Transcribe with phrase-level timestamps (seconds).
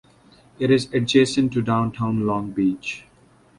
[0.57, 3.05] It is adjacent to Downtown Long Beach.